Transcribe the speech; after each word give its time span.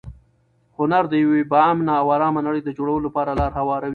هنر 0.77 1.03
د 1.09 1.13
یوې 1.23 1.41
با 1.51 1.59
امنه 1.71 1.93
او 2.01 2.05
ارامه 2.15 2.41
نړۍ 2.47 2.61
د 2.65 2.69
جوړولو 2.77 3.05
لپاره 3.07 3.37
لاره 3.39 3.55
هواروي. 3.61 3.89